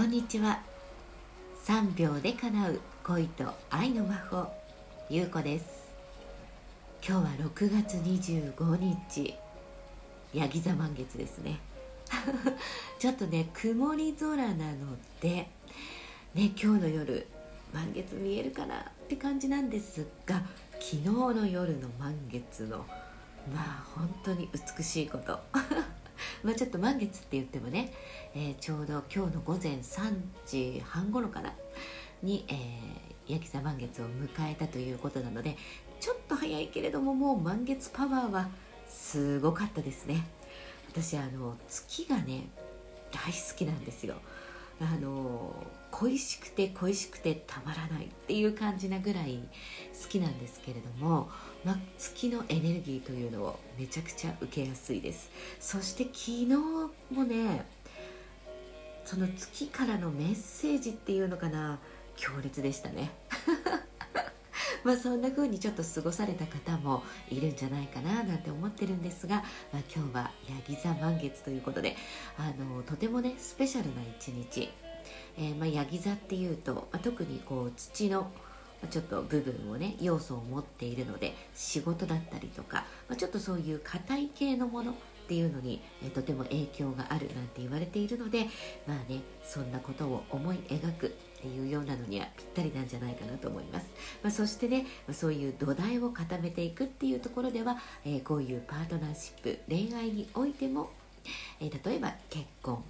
[0.00, 0.62] こんにちは。
[1.66, 4.50] 3秒で叶う恋と愛の魔法
[5.10, 5.90] ゆうこです。
[7.06, 9.34] 今日は6月25日
[10.32, 11.60] ヤギ座満月ですね。
[12.98, 15.50] ちょっとね曇り空なのでね
[16.34, 17.26] 今日の夜
[17.70, 20.40] 満月見えるかなって感じなんですが
[20.80, 22.86] 昨日の夜の満月の
[23.54, 24.48] まあ本当に
[24.78, 25.38] 美しいこと。
[26.42, 27.92] まあちょっと満月って言ってもね、
[28.34, 30.14] えー、ちょうど今日の午前3
[30.46, 31.52] 時半頃から
[32.22, 35.56] に、えー、焼き座満月を迎えたということなので
[36.00, 38.48] ちょっと早いけれどももう満月パワーは
[38.88, 40.26] すごかったですね。
[40.88, 42.48] 私あの月がね
[43.12, 44.16] 大好きなんですよ。
[44.80, 45.54] あの
[46.00, 49.38] 恋しくて恋しくてたまらないっていう感じなぐらい
[50.02, 51.28] 好きなんですけれども、
[51.62, 55.30] ま、月のエネルギーというのをめちゃくちゃ受けやすいです。
[55.60, 56.46] そして昨日
[57.14, 57.66] もね
[59.04, 61.78] その月からのメッセージっていうのかな
[62.16, 63.10] 強烈でしたね。
[64.82, 71.94] まあそんな風にちょっと過ごされた方もいるんじゃないかななんて思ってるんですが、まあ、今日はヤギ座満月ということで
[72.38, 74.70] あのとてもねスペシャルな一日、
[75.38, 78.30] えー、まあ、ヤギ座っていうと、まあ、特にこう土の
[78.88, 84.94] ちょっと部分をね要素を持っているので仕事だったりとか、まあ、ちょっとそういう硬い系のものっ
[85.30, 88.46] ていうのに、えとても影響があるなんて言われているので
[88.84, 93.86] まあねそんなことを思い描くっていうようなのにはぴったりなんじゃないかなと思います、
[94.24, 100.90] まあ、そしてねそういう土台を固めていくっていうところでは、えー、こういうパートナーシップ恋愛においても、
[101.60, 102.82] えー、例えば結婚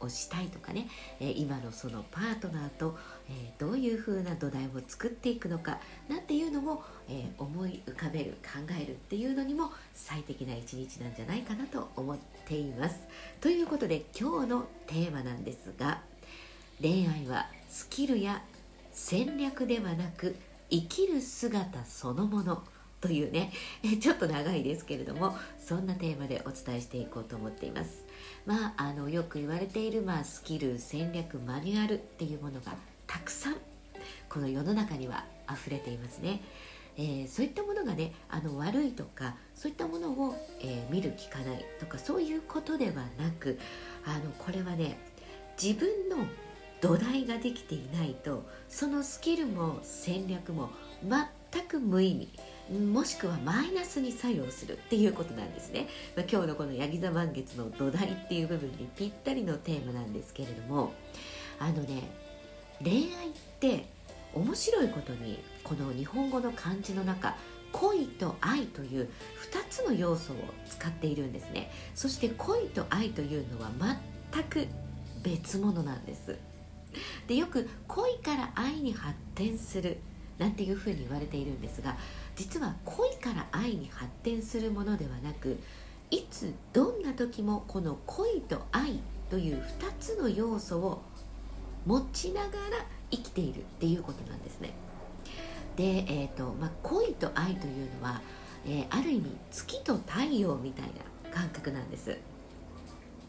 [0.00, 0.88] をしたいとかね、
[1.20, 2.96] え今のそのパートナーと、
[3.28, 12.16] えどういう風な土台を作っていくのかなんていうのを、え思い浮かべる考えるっていうのにも最適な一日なんじゃないかなと思っ
[12.46, 12.96] ています。
[13.40, 16.00] ということで今日のテーマなんですが
[16.80, 18.42] 恋愛はスキルや
[18.92, 20.36] 戦略ではなく
[20.70, 22.62] 生きる姿そのもの。
[23.00, 23.52] というね
[24.00, 28.04] ちょっと長いですけれどもそんなテーマでお伝えしていこうと思っています。
[28.46, 32.76] まああのよく言われている、まあ、スキル戦略マニュアルっていうものが
[33.06, 33.56] たくさん
[34.28, 36.42] この世の中には溢れていますね、
[36.96, 43.58] えー、そういったものがねあの悪いとかそういったものを、えー、見る聞かないとかそういうことではなく
[44.04, 44.98] あのこれはね
[45.60, 46.26] 自分の
[46.80, 50.70] 土台ができていないとそのスキルも戦略も
[51.02, 52.28] 全く無意味。
[52.70, 60.92] もしくはマイナスに作用するっていうことなんですね、まあ、今日のこのヤギ座満月の土台っていう部分にぴったりのテーマなんですけれども
[61.60, 62.02] あのね
[62.82, 63.86] 恋愛って
[64.34, 67.36] 面白いことにこの日本語の漢字の中
[67.72, 69.08] 恋と愛という
[69.52, 70.36] 2つの要素を
[70.68, 71.70] 使っているんですね。
[71.94, 73.70] そして恋と愛というのは
[74.32, 74.66] 全く
[75.22, 76.36] 別物なんです。
[77.26, 79.98] でよく恋から愛に発展する
[80.38, 81.96] なんていうふうに言われているんですが
[82.34, 85.58] 実は恋から愛に発展するものではなく
[86.10, 91.02] いつどんな時もこの恋と愛という2つの要素を
[91.84, 92.52] 持ちながら
[93.10, 94.72] 生きているっていうことなんですね。
[95.76, 98.20] で、えーとまあ、恋と愛というのは、
[98.64, 100.86] えー、ある意味月と太陽みたい
[101.24, 102.16] な感覚なんです。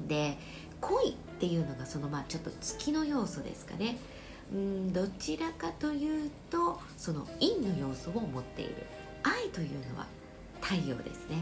[0.07, 0.37] で
[0.79, 3.97] 恋っていうのがそのまあちょっと月の要素ですかね。
[4.53, 8.85] うんどちらかというとその陰の要素を持っている。
[9.23, 10.05] 愛というのは
[10.61, 11.37] 太陽ですね。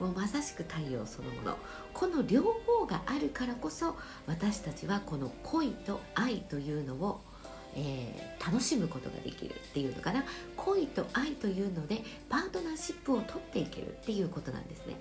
[0.00, 1.56] もうまさしく太陽そのもの。
[1.94, 7.20] この両方があるからこそ私たちはこの恋と愛というのを、
[7.74, 10.24] えー、楽しむことができるっていうのかな。
[10.56, 14.96] 恋と愛というのでパートナーシップを取っていけるっていうことなんですね。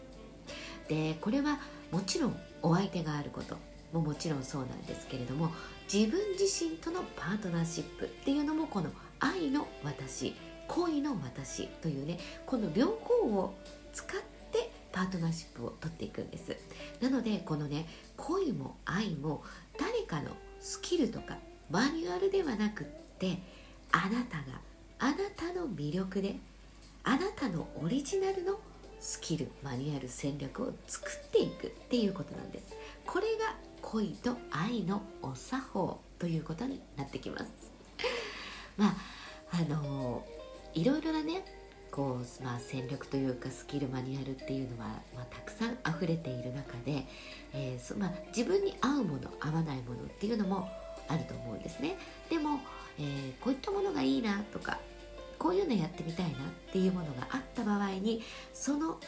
[0.87, 1.59] でこれは
[1.91, 3.57] もちろんお相手があること。
[3.93, 5.51] ももちろんそうなんですけれども
[5.91, 8.89] 自分自身とのパートナーシップっていうのもこの
[9.19, 10.35] 愛の私
[10.67, 13.55] 恋の私というねこの両方を
[13.93, 14.19] 使っ
[14.51, 16.55] てパートナーシップを取っていくんです。
[17.01, 17.85] なのでこのね
[18.17, 19.43] 恋も愛も
[19.79, 21.37] 誰かのスキルとか
[21.69, 22.87] マニュアルではなくっ
[23.19, 23.39] て
[23.91, 24.59] あなたが
[24.99, 26.35] あなたの魅力で
[27.03, 28.59] あなたのオリジナルの
[28.99, 32.75] スキルマニュアル戦略を作っていくっていうことなんです。
[33.05, 33.55] これが
[33.89, 37.71] 恋と愛のお作法ということになってきます。
[38.75, 38.95] まあ
[39.53, 40.25] あの
[40.73, 41.45] いろいろなね
[41.89, 47.07] こう、まあ、戦略というかスキルマニュアルっていうのは、まあ、たくさん溢れている中で、
[47.53, 50.69] えーそまあ、自分に合うもの合わないものっていうのも
[51.07, 51.97] あると思うんですね。
[52.29, 52.59] でも、
[52.99, 54.79] えー、こういったものがいいなとか
[55.39, 56.41] こういうのやってみたいなっ
[56.73, 58.21] ていうものがあった場合に
[58.53, 58.99] その、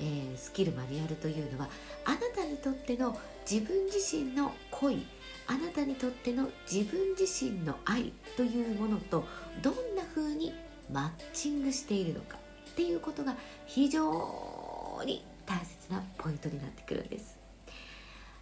[0.00, 1.68] えー、スキルマニュアルというのは
[2.04, 3.16] あなたにとっての
[3.48, 5.06] 自分自身の恋
[5.46, 9.24] あなたにとっての自分自身の愛というものと
[9.62, 10.54] どんな風に
[10.90, 12.38] マッチングしているのか
[12.70, 13.36] っていうことが
[13.66, 17.38] 非常に大切なポイントになってくるんです。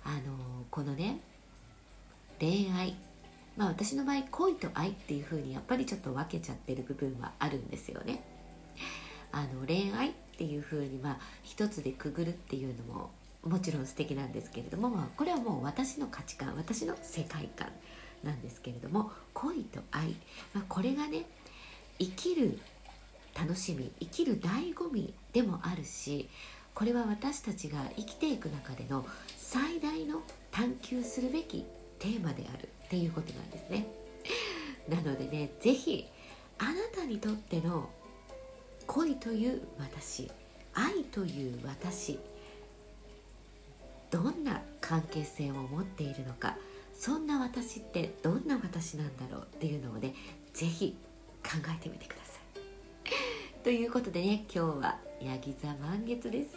[0.05, 1.19] あのこのね
[2.41, 2.97] 恋愛
[3.57, 8.23] まあ私の場合恋と愛っていう風にやっぱりちょっと分けちゃってる部分はあるんですよね。
[9.33, 13.11] あの恋愛っていう風にまあ一つでくぐるっていうのも
[13.45, 17.69] もちろん素敵なんですけれども、まあ、これはもう私の価値観私の世界観
[18.25, 20.17] なんですけれども恋と愛、
[20.53, 21.27] まあ、これがね
[22.01, 22.59] 生きる
[23.39, 26.29] 楽しみ生きる醍醐味でもあるし
[26.75, 29.07] これは私たちが生きていく中での
[29.37, 31.65] 最大の探求するべき
[32.01, 33.87] テーマであるっていうことなんですね。
[34.89, 36.09] なのでね是非
[36.59, 37.91] あなたにとっての
[38.87, 40.31] 恋という私
[40.75, 42.19] 愛という私
[44.11, 46.57] どんな関係性を持っているのか
[46.95, 50.15] そんな私ってどんな私なんだろうっていうのをね
[50.53, 50.97] 是非
[51.43, 53.63] 考えてみてください。
[53.65, 56.57] ということでね今日はヤギ座満月です。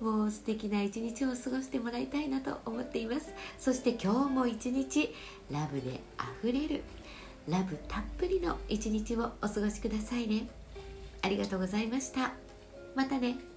[0.00, 3.32] もう素敵な一日を過ごしてもらいたいなと思っています。
[3.58, 5.14] そして今日も一日
[5.50, 6.82] ラブであふれる
[7.48, 10.61] ラブたっぷりの一日をお過ごしくださいね。
[11.22, 12.32] ありがとうございました。
[12.94, 13.51] またね。